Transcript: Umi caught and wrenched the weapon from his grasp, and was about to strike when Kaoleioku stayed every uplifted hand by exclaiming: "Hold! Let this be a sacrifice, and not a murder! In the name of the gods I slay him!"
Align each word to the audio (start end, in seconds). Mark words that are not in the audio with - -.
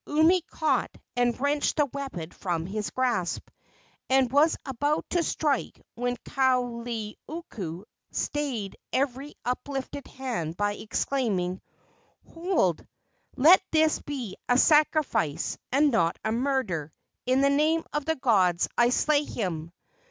Umi 0.07 0.41
caught 0.41 0.89
and 1.15 1.39
wrenched 1.39 1.75
the 1.75 1.85
weapon 1.93 2.31
from 2.31 2.65
his 2.65 2.89
grasp, 2.89 3.47
and 4.09 4.31
was 4.31 4.57
about 4.65 5.07
to 5.11 5.21
strike 5.21 5.79
when 5.93 6.17
Kaoleioku 6.25 7.83
stayed 8.09 8.77
every 8.91 9.35
uplifted 9.45 10.07
hand 10.07 10.57
by 10.57 10.73
exclaiming: 10.73 11.61
"Hold! 12.33 12.83
Let 13.35 13.61
this 13.69 13.99
be 13.99 14.37
a 14.49 14.57
sacrifice, 14.57 15.59
and 15.71 15.91
not 15.91 16.17
a 16.25 16.31
murder! 16.31 16.91
In 17.27 17.41
the 17.41 17.51
name 17.51 17.83
of 17.93 18.05
the 18.05 18.15
gods 18.15 18.67
I 18.75 18.89
slay 18.89 19.23
him!" 19.23 19.71